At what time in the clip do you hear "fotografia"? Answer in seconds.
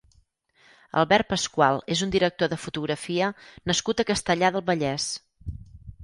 2.61-3.27